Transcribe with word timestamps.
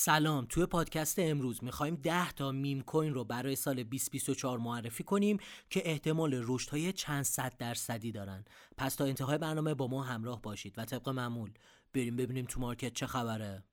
سلام 0.00 0.46
توی 0.46 0.66
پادکست 0.66 1.18
امروز 1.18 1.64
می‌خوایم 1.64 1.94
10 1.94 2.32
تا 2.32 2.52
meme 2.52 2.80
coin 2.80 3.14
رو 3.14 3.24
برای 3.24 3.56
سال 3.56 3.82
2024 3.82 4.58
معرفی 4.58 5.04
کنیم 5.04 5.38
که 5.70 5.90
احتمال 5.90 6.40
رشد 6.44 6.70
های 6.70 6.92
چند 6.92 7.22
صد 7.22 7.52
درصدی 7.58 8.12
دارن. 8.12 8.44
پس 8.76 8.94
تا 8.94 9.04
انتهای 9.04 9.38
برنامه 9.38 9.74
با 9.74 9.86
ما 9.86 10.02
همراه 10.02 10.42
باشید 10.42 10.78
و 10.78 10.84
طبق 10.84 11.08
معمول. 11.08 11.50
بریم 11.92 12.16
ببینیم 12.16 12.44
تو 12.44 12.60
market 12.60 12.92
چه 12.92 13.06
خبره. 13.06 13.64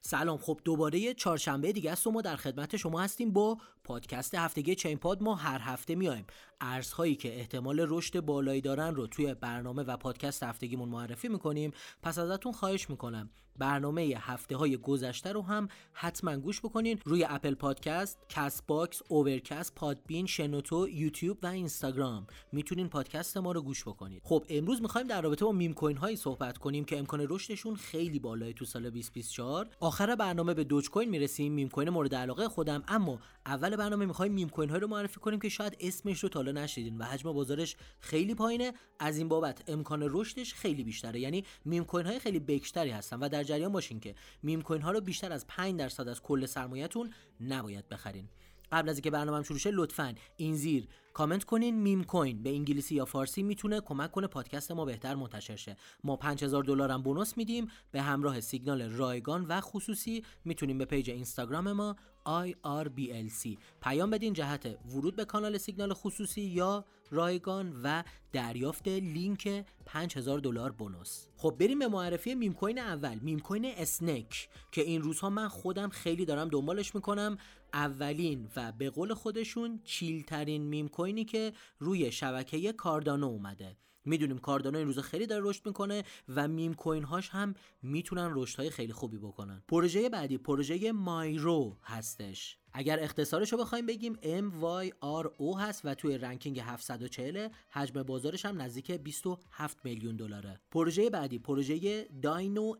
سلام 0.00 0.38
خب 0.38 0.60
دوباره 0.64 1.14
چهارشنبه 1.14 1.72
دیگه 1.72 1.92
است 1.92 2.06
و 2.06 2.10
ما 2.10 2.22
در 2.22 2.36
خدمت 2.36 2.76
شما 2.76 3.00
هستیم 3.00 3.32
با 3.32 3.58
پادکست 3.84 4.34
هفتگی 4.34 4.74
چین 4.74 4.98
پاد. 4.98 5.22
ما 5.22 5.34
هر 5.34 5.60
هفته 5.60 5.94
میایم. 5.94 6.26
ارزهایی 6.60 7.16
که 7.16 7.38
احتمال 7.38 7.86
رشد 7.88 8.20
بالایی 8.20 8.60
دارن 8.60 8.94
رو 8.94 9.06
توی 9.06 9.34
برنامه 9.34 9.82
و 9.82 9.96
پادکست 9.96 10.42
هفتگیمون 10.42 10.88
معرفی 10.88 11.28
می‌کنیم 11.28 11.72
پس 12.02 12.18
ازتون 12.18 12.52
خواهش 12.52 12.90
می‌کنم 12.90 13.30
برنامه 13.58 14.14
هفته 14.18 14.56
های 14.56 14.76
گذشته 14.76 15.32
رو 15.32 15.42
هم 15.42 15.68
حتما 15.92 16.36
گوش 16.36 16.60
بکنین 16.60 17.00
روی 17.04 17.26
اپل 17.28 17.54
پادکست، 17.54 18.18
کست 18.28 18.66
باکس، 18.66 19.02
اوورکست، 19.08 19.74
پادبین، 19.74 20.26
شنوتو، 20.26 20.88
یوتیوب 20.88 21.38
و 21.42 21.46
اینستاگرام 21.46 22.26
می‌تونین 22.52 22.88
پادکست 22.88 23.36
ما 23.36 23.52
رو 23.52 23.62
گوش 23.62 23.82
بکنید. 23.82 24.22
خب 24.24 24.44
امروز 24.48 24.82
می‌خوایم 24.82 25.06
در 25.06 25.22
رابطه 25.22 25.44
با 25.44 25.52
meme 25.52 25.74
coin 25.74 25.96
هایی 25.96 26.16
صحبت 26.16 26.58
کنیم 26.58 26.84
که 26.84 26.98
امکان 26.98 27.26
رشدشون 27.28 27.76
خیلی 27.76 28.18
بالای 28.18 28.54
تو 28.54 28.64
سال 28.64 28.82
2024. 28.82 29.68
آخر 29.80 30.14
برنامه 30.14 30.54
به 30.54 30.64
دوج 30.64 30.90
کوین 30.90 31.10
می‌رسیم، 31.10 31.52
meme 31.52 31.68
coin 31.68 31.90
مورد 31.90 32.14
علاقه 32.14 32.48
خودم، 32.48 32.82
اما 32.88 33.18
اول 33.46 33.76
برنامه 33.76 34.06
می‌خوایم 34.06 34.32
meme 34.32 34.48
coin 34.48 34.68
رو 34.68 34.88
معرفی 34.88 35.20
کنیم 35.20 35.40
که 35.40 35.48
شاید 35.48 35.76
اسمش 35.80 36.22
رو 36.22 36.28
تا 36.28 36.42
حالا 36.48 36.62
نشنیدین 36.62 36.98
و 36.98 37.04
حجم 37.04 37.32
بازارش 37.32 37.76
خیلی 38.00 38.34
پایینه. 38.34 38.72
از 38.98 39.18
این 39.18 39.28
بابت 39.28 39.62
امکان 39.66 40.08
رشدش 40.10 40.54
خیلی 40.54 40.84
بیشتره. 40.84 41.20
یعنی 41.20 41.44
meme 41.64 41.84
coin 41.84 42.06
های 42.06 42.18
خیلی 42.18 42.38
بکشتری 42.38 42.90
هستن 42.90 43.18
و 43.18 43.28
در 43.28 43.44
جریان 43.44 43.72
باشین 43.72 44.00
که 44.00 44.14
meme 44.42 44.62
coin 44.62 44.82
ها 44.82 44.90
رو 44.90 45.00
بیشتر 45.00 45.32
از 45.32 45.46
5 45.46 45.78
درصد 45.78 46.08
از 46.08 46.22
کل 46.22 46.46
سرمایه‌تون 46.46 47.12
نباید 47.40 47.88
بخرین. 47.88 48.28
قبل 48.72 48.88
از 48.88 48.96
اینکه 48.96 49.10
برنامه 49.10 49.42
شروع 49.42 49.58
شه 49.58 49.70
لطفا 49.70 50.14
این 50.36 50.56
زیر 50.56 50.88
کامنت 51.18 51.44
کنین 51.44 51.74
meme 51.82 52.04
coin. 52.04 52.42
به 52.42 52.50
انگلیسی 52.50 52.94
یا 52.94 53.04
فارسی 53.04 53.42
می‌تونه 53.42 53.80
کمک 53.80 54.12
کنه 54.12 54.26
پادکست 54.26 54.72
ما 54.72 54.84
بهتر 54.84 55.14
منتشر 55.14 55.56
شه. 55.56 55.76
ما 56.04 56.16
5000 56.16 56.64
دلار 56.64 56.90
هم 56.90 57.02
bonus 57.02 57.36
میدیم. 57.36 57.68
به 57.90 58.02
همراه 58.02 58.40
سیگنال 58.40 58.82
رایگان 58.82 59.44
و 59.44 59.60
خصوصی 59.60 60.24
می‌تونیم 60.44 60.78
به 60.78 60.84
page 60.84 61.10
اینستاگرام 61.10 61.72
ما 61.72 61.96
IRBLC 62.28 63.58
پیام 63.82 64.10
بدین 64.10 64.32
جهت 64.32 64.78
ورود 64.94 65.16
به 65.16 65.24
کانال 65.24 65.58
سیگنال 65.58 65.94
خصوصی 65.94 66.40
یا 66.40 66.84
رایگان 67.10 67.80
و 67.82 68.02
دریافت 68.32 68.88
لینک 68.88 69.64
5000 69.86 70.38
دلار 70.38 70.72
bonus 70.72 71.26
خب 71.36 71.56
بریم 71.60 71.78
به 71.78 71.88
معرفی 71.88 72.34
meme 72.34 72.52
coin 72.52 72.78
اول. 72.78 73.18
meme 73.22 73.38
coin 73.38 73.64
اسنک 73.64 74.48
که 74.72 74.80
این 74.80 75.02
روزها 75.02 75.30
من 75.30 75.48
خودم 75.48 75.88
خیلی 75.88 76.24
دارم 76.24 76.48
دنبالش 76.48 76.94
می‌کنم. 76.94 77.38
اولین 77.72 78.48
و 78.56 78.72
به 78.72 78.90
قول 78.90 79.14
خودشون 79.14 79.80
chill 79.84 80.27
ترین 80.27 80.62
meme 80.62 80.88
coin 81.08 81.21
ی 81.21 81.24
که 81.24 81.52
روی 81.78 82.12
شبکه 82.12 82.72
کاردانو 82.72 83.26
اومده. 83.26 83.76
می‌دونیم 84.04 84.38
کاردانو 84.38 84.78
این 84.78 84.86
روزا 84.86 85.02
خیلی 85.02 85.26
داره 85.26 85.42
رشد 85.44 85.66
می‌کنه 85.66 86.04
و 86.28 86.48
meme 86.48 86.74
coin 86.74 87.04
هاش 87.04 87.28
هم 87.28 87.54
می‌تونن 87.82 88.30
رشد 88.34 88.58
های 88.58 88.70
خیلی 88.70 88.92
خوبی 88.92 89.18
بکنن. 89.18 89.62
پروژه 89.68 90.08
بعدی 90.08 90.38
پروژه 90.38 90.92
مایرو 90.92 91.76
هستش. 91.82 92.58
اگر 92.72 93.00
اختصارش 93.00 93.52
رو 93.52 93.58
بخوایم 93.58 93.86
بگیم 93.86 94.14
MYRO 94.14 95.58
هست 95.58 95.80
و 95.84 95.94
توی 95.94 96.18
ranking 96.18 96.60
740 96.60 97.48
حجم 97.70 98.02
بازارش 98.02 98.44
هم 98.44 98.62
نزدیک 98.62 98.90
27 98.90 99.84
میلیون 99.84 100.16
دلاره. 100.16 100.60
پروژه 100.70 101.10
بعدی 101.10 101.38
پروژه 101.38 102.08
داینو 102.22 102.74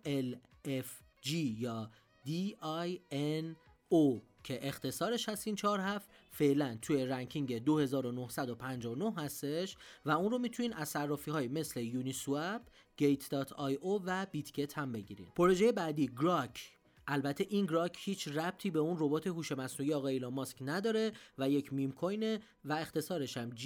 LFG 0.66 1.32
یا 1.32 1.90
DINO 2.26 4.27
که 4.48 4.68
اختصارش 4.68 5.28
هست 5.28 5.46
این 5.46 5.56
چهار 5.56 5.80
حرف 5.80 6.10
فعلا 6.30 6.78
توی 6.82 7.04
ranking 7.04 7.64
2959 7.64 9.14
هستش 9.16 9.76
و 10.04 10.10
اون 10.10 10.30
رو 10.30 10.38
می‌تونین 10.38 10.72
از 10.72 10.88
صرافی 10.88 11.30
های 11.30 11.48
مثل 11.48 11.80
یونی 11.80 12.12
سواب، 12.12 12.62
Gate.io 13.02 14.00
و 14.04 14.26
بیتگت 14.32 14.78
هم 14.78 14.92
بگیرین. 14.92 15.26
پروژه 15.36 15.72
بعدی 15.72 16.06
گراک 16.06 16.78
البته 17.06 17.46
این 17.48 17.66
گراک 17.66 17.96
هیچ 18.00 18.28
ربطی 18.28 18.70
به 18.70 18.78
اون 18.78 18.96
ربات 18.98 19.26
هوش 19.26 19.52
مصنوعی 19.52 19.94
آقای 19.94 20.12
ایلان 20.12 20.34
ماسک 20.34 20.56
نداره 20.60 21.12
و 21.38 21.50
یک 21.50 21.72
meme 21.72 21.92
coin 21.92 22.31
ه 22.31 22.40
و 22.64 22.72
اختصارش 22.72 23.36
هم 23.36 23.50
G 23.50 23.64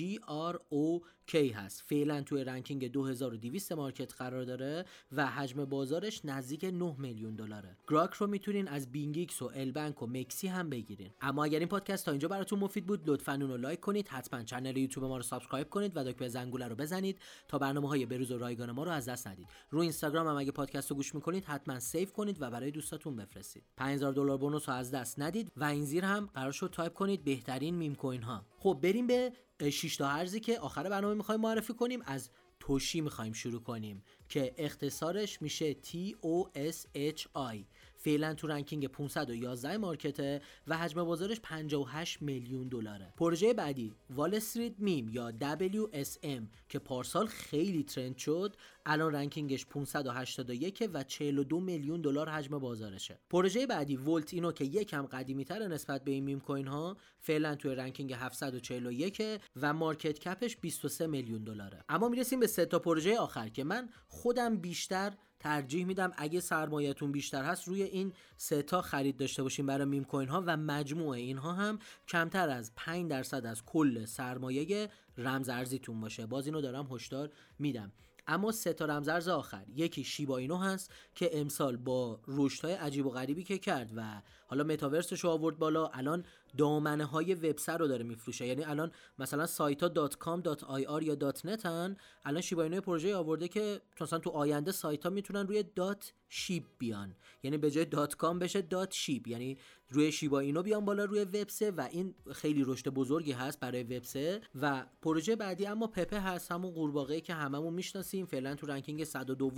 R 0.53 0.57
O 0.57 1.07
K 1.31 1.35
هست. 1.35 1.83
فعلا 1.87 2.23
توی 2.23 2.45
ranking 2.45 2.93
2200 2.93 3.73
market 3.73 4.15
قرار 4.15 4.45
داره 4.45 4.85
و 5.13 5.27
حجم 5.27 5.65
بازارش 5.65 6.25
نزدیک 6.25 6.65
9 6.65 6.95
میلیون 6.99 7.35
دلاره. 7.35 7.77
گراک 7.89 8.13
رو 8.13 8.27
می‌تونین 8.27 8.69
از 8.69 8.93
بینگیکس 8.93 9.43
و 9.43 9.51
البنک 9.55 10.03
و 10.03 10.07
مکسی 10.07 10.49
هم 10.49 10.71
بگیرین. 10.71 11.11
اما 11.21 11.45
اگر 11.45 11.59
این 11.59 11.69
پادکست 11.69 12.05
تا 12.05 12.11
اینجا 12.11 12.29
براتون 12.29 12.59
مفید 12.59 12.87
بود 12.87 13.11
لطفا 13.11 13.33
اون 13.33 13.49
رو 13.49 13.57
like 13.57 13.81
کنید 13.81 14.09
حتما 14.09 14.45
کانال 14.45 14.77
یوتیوب 14.77 15.09
ما 15.09 15.17
رو 15.17 15.23
subscribe 15.23 15.71
کنید 15.71 15.97
و 15.97 16.05
دکمه 16.05 16.29
زنگوله 16.29 16.69
رو 16.69 16.75
بزنید 16.75 17.19
تا 17.49 17.59
برنامه 17.59 17.89
های 17.89 18.07
بروز 18.07 18.31
و 18.31 18.39
رایگان 18.39 18.71
ما 18.71 18.85
رو 18.85 18.91
از 18.91 19.09
دست 19.09 19.27
ندید. 19.27 19.47
رو 19.71 19.81
اینستاگرام 19.81 20.29
هم 20.29 20.37
اگه 20.37 20.53
پادکست 20.53 20.91
رو 20.91 20.97
گوش 20.97 21.15
می‌کنید 21.15 21.45
حتما 21.45 21.81
save 21.81 22.09
کنید 22.09 22.43
و 22.43 22.51
برای 22.51 22.71
دوستاتون 22.71 23.17
بفرستید. 23.17 23.63
5000 23.77 24.13
دلار 24.13 24.39
bonus 24.39 24.69
رو 24.69 24.75
از 24.75 24.91
دست 24.91 25.21
ندید 25.21 25.53
و 25.57 25.65
این 25.65 25.85
زیر 25.85 26.05
هم 26.05 26.27
قرار 26.35 26.53
شد 26.53 26.71
تایپ 26.73 26.93
کنید 26.93 27.25
بهترین 27.25 27.75
meme 27.75 27.95
coin 27.95 28.23
ها. 28.23 28.45
خب 28.63 28.79
بریم 28.83 29.07
به 29.07 29.33
6 29.71 29.97
تا 29.97 30.09
ارزی 30.09 30.41
که 30.41 30.59
آخر 30.59 30.89
برنامه 30.89 31.15
می‌خوایم 31.15 31.41
معرفی 31.41 31.75
کنیم. 31.75 32.03
از 32.05 32.31
توشی 32.61 33.01
می‌خوایم 33.01 33.33
شروع 33.33 33.63
کنیم 33.63 34.03
که 34.29 34.55
اختصارش 34.59 35.43
میشه 35.43 35.75
TOSHI 35.75 37.65
فعلا 38.05 38.35
تو 38.35 38.47
ranking 38.47 38.87
511 38.87 39.77
market 39.77 40.32
ه 40.32 40.41
و 40.67 40.77
حجم 40.77 41.05
بازارش 41.05 41.41
58 41.43 42.23
میلیون 42.23 42.69
دلاره. 42.69 43.13
پروژه 43.17 43.55
بعدی 43.55 43.95
وال 44.11 44.35
استریت 44.35 44.75
میم 44.79 45.09
یا 45.09 45.33
WSM 45.41 46.43
که 46.69 46.79
پارسال 46.79 47.27
خیلی 47.27 47.83
trend 47.83 48.17
شد 48.17 48.57
الان 48.87 49.13
ranking 49.13 49.55
ش 49.55 49.67
581 49.67 50.91
و 50.93 51.05
42 51.05 51.61
میلیون 51.61 52.01
دلار 52.01 52.29
حجم 52.29 52.59
بازارشه. 52.59 53.19
پروژه 53.31 53.67
بعدی 53.67 53.97
ولت 53.97 54.35
اینو 54.35 54.53
که 54.53 54.65
یکم 54.65 55.07
قدیمی 55.07 55.45
تر 55.45 55.69
نسبت 55.69 56.05
به 56.05 56.11
این 56.11 56.25
meme 56.25 56.41
coin 56.41 56.67
ها 56.67 56.97
فعلا 57.19 57.55
توی 57.55 57.75
ranking 57.75 58.13
741 58.13 59.23
و 59.57 59.73
market 59.73 60.19
cap 60.19 60.41
ش 60.41 60.57
23 60.57 61.07
میلیون 61.07 61.45
دلاره. 61.45 61.85
اما 61.89 62.09
می‌رسیم 62.09 62.41
به 62.41 62.47
سه 62.47 62.67
تا 62.67 62.79
پروژه 62.79 63.19
آخر 63.19 63.49
که 63.49 63.65
من 63.65 63.89
خودم 64.07 64.57
بیشتر 64.57 65.13
ترجیح 65.43 65.85
میدم 65.85 66.13
اگه 66.17 66.41
سرمایهتون 66.41 67.13
بیشتر 67.13 67.45
هست 67.45 67.69
روی 67.69 67.83
این 67.83 68.13
سه 68.37 68.63
تا 68.63 68.83
خرید 68.83 69.17
داشته 69.17 69.43
باشین 69.43 69.67
برای 69.67 69.85
meme 69.85 70.05
coin 70.05 70.29
ها 70.29 70.43
و 70.47 70.57
مجموع 70.57 71.09
اینها 71.09 71.53
هم 71.53 71.79
کمتر 72.09 72.49
از 72.49 72.73
5 72.77 73.11
درصد 73.11 73.47
از 73.47 73.65
کل 73.65 74.05
سرمایه 74.05 74.89
رمز 75.19 75.49
ارزیتون 75.49 76.01
باشه. 76.01 76.27
باز 76.27 76.47
اینو 76.47 76.61
دارم 76.61 76.89
هشدار 76.93 77.31
میدم. 77.59 77.93
اما 78.27 78.53
سه 78.53 78.73
تا 78.73 78.85
رمزارز 78.85 79.29
آخر 79.29 79.65
یکی 79.75 80.05
شیبا 80.05 80.39
اینو 80.39 80.57
هست 80.57 80.91
که 81.15 81.31
امسال 81.33 81.77
با 81.77 82.21
رشدهای 82.29 82.75
عجیب 82.75 83.07
و 83.07 83.11
غریبی 83.11 83.45
که 83.45 83.59
کرد 83.59 83.93
و 83.97 84.23
حالا 84.47 84.65
متاورسش 84.65 85.21
رو 85.21 85.31
آورد 85.31 85.59
بالا 85.59 85.87
الان 85.87 86.25
دامنه 86.57 87.05
های 87.05 87.35
وب 87.35 87.57
سه 87.57 87.79
رو 87.79 87.89
داره 87.89 88.05
میفروشه. 88.05 88.47
یعنی 88.47 88.65
الان 88.65 88.93
مثلا 89.19 89.47
سایت 89.47 89.83
ها 89.83 90.09
.com.ir 90.09 91.03
یا 91.03 91.33
.net 91.33 91.67
هن. 91.67 91.97
الان 92.25 92.41
شیبا 92.43 92.63
اینو 92.63 92.81
پروژه 92.81 93.17
آورده 93.17 93.49
که 93.49 93.81
مثلا 94.01 94.19
تو 94.19 94.31
آینده 94.31 94.73
سایت 94.73 95.05
ها 95.05 95.11
می‌تونن 95.11 95.47
روی. 95.47 95.63
dot 95.63 96.13
shib 96.29 96.65
بیان. 96.79 97.15
یعنی 97.43 97.59
به 97.59 97.71
جای. 97.71 97.85
dot 97.85 98.15
com 98.15 98.39
بشه. 98.39 98.63
dot 98.63 98.93
shib 98.93 99.29
یعنی 99.29 99.59
روی 99.89 100.13
شیبا 100.13 100.41
اینو 100.41 100.63
بیان 100.63 100.85
بالا 100.85 101.05
روی 101.05 101.21
وب 101.21 101.46
سه 101.46 101.71
و 101.71 101.89
این 101.91 102.15
خیلی 102.33 102.65
رشد 102.67 102.89
بزرگی 102.89 103.33
هست 103.33 103.61
برای 103.61 103.83
وب 103.83 104.06
سه. 104.06 104.41
و 104.61 104.87
پروژه 105.03 105.37
بعدی 105.37 105.67
اما 105.67 105.87
پپه 105.87 106.21
هست. 106.21 106.53
همون 106.53 106.71
قورباغه 106.71 107.21
که 107.21 107.35
هممون 107.35 107.75
می‌شناسیم. 107.75 108.27
فعلا 108.27 108.55
تو 108.55 108.67
ranking 108.67 109.05
102 109.05 109.51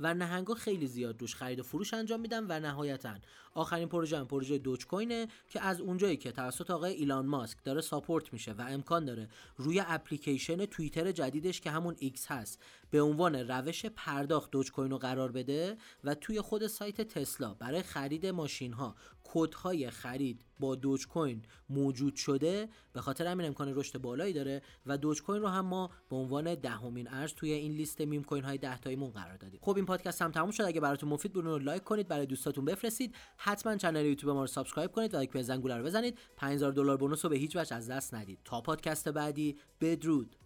و 0.00 0.14
نهنگا 0.14 0.54
خیلی 0.54 0.86
زیاد 0.86 1.20
روش 1.20 1.34
خرید 1.34 1.60
و 1.60 1.62
فروش 1.62 1.94
انجام 1.94 2.20
میدن 2.20 2.44
و 2.48 2.60
نهایتا 2.60 3.14
آخرین 3.54 3.88
پروژه 3.88 4.18
هم 4.18 4.26
پروژه 4.26 4.58
دوج 4.58 4.86
کوینه 4.86 5.28
که 5.48 5.60
از 5.60 5.80
اونجایی 5.80 6.16
توسط 6.32 6.70
آقای 6.70 6.92
ایلان 6.92 7.26
ماسک 7.26 7.58
داره 7.64 7.80
support 7.80 8.32
میشه 8.32 8.52
و 8.52 8.66
امکان 8.68 9.04
داره 9.04 9.28
روی 9.56 9.82
اپلیکیشن 9.86 10.64
توییتر 10.64 11.12
جدیدش 11.12 11.60
که 11.60 11.70
همون 11.70 11.96
ایکس 11.98 12.26
هست 12.26 12.62
به 12.90 13.02
عنوان 13.02 13.34
روش 13.34 13.86
پرداخت 13.86 14.50
دوج 14.50 14.72
کوین 14.72 14.90
رو 14.90 14.98
قرار 14.98 15.32
بده 15.32 15.76
و 16.04 16.14
توی 16.14 16.40
خود 16.40 16.66
سایت 16.66 17.00
تسلا 17.00 17.54
برای 17.54 17.82
خرید 17.82 18.26
ماشین 18.26 18.72
ها 18.72 18.96
کدهای 19.24 19.90
خرید 19.90 20.45
با 20.60 20.74
دوج 20.74 21.06
کوین 21.06 21.42
موجود 21.68 22.16
شده 22.16 22.68
به 22.92 23.00
خاطر 23.00 23.26
همین 23.26 23.46
امکان 23.46 23.74
رشد 23.74 23.98
بالایی 23.98 24.32
داره 24.32 24.62
و 24.86 24.98
دوج 24.98 25.22
کوین 25.22 25.42
رو 25.42 25.48
هم 25.48 25.66
ما 25.66 25.90
به 26.10 26.16
عنوان 26.16 26.54
دهمین 26.54 27.08
ارز 27.08 27.34
توی 27.34 27.52
این 27.52 27.72
لیست 27.72 28.00
meme 28.00 28.24
coin 28.24 28.44
های 28.44 28.58
10 28.58 28.78
تایمون 28.78 29.10
قرار 29.10 29.36
دادیم. 29.36 29.60
خب 29.62 29.76
این 29.76 29.86
پادکست 29.86 30.22
هم 30.22 30.30
تموم 30.30 30.50
شد. 30.50 30.62
اگه 30.62 30.80
براتون 30.80 31.08
مفید 31.08 31.32
بود 31.32 31.44
رو 31.44 31.58
لایک 31.58 31.84
کنید 31.84 32.08
برای 32.08 32.26
دوستاتون 32.26 32.64
بفرستید. 32.64 33.14
حتما 33.36 33.76
کانال 33.76 34.04
یوتیوب 34.04 34.34
ما 34.34 34.40
رو 34.40 34.46
subscribe 34.46 34.92
کنید 34.92 35.14
و 35.14 35.16
لایک 35.16 35.42
زنگوله 35.42 35.76
رو 35.76 35.84
بزنید. 35.84 36.18
5000 36.36 36.72
دلار 36.72 36.96
bonus 36.96 37.24
رو 37.24 37.30
به 37.30 37.36
هیچ 37.36 37.56
وجه 37.56 37.76
از 37.76 37.90
دست 37.90 38.14
ندید. 38.14 38.38
تا 38.44 38.60
پادکست 38.60 39.08
بعدی 39.08 39.56
بدرود. 39.80 40.36